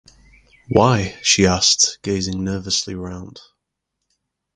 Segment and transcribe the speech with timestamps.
[0.67, 3.39] ‘Why?’ she asked, gazing nervously round.